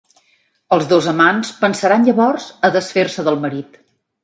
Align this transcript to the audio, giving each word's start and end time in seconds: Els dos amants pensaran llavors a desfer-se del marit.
Els 0.77 0.87
dos 0.93 1.09
amants 1.11 1.51
pensaran 1.59 2.09
llavors 2.09 2.49
a 2.71 2.75
desfer-se 2.79 3.29
del 3.31 3.41
marit. 3.47 3.81